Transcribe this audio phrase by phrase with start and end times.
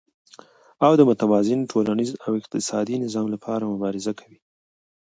[0.85, 4.37] او د متوازن ټولنيز او اقتصادي نظام لپاره مبارزه کوي،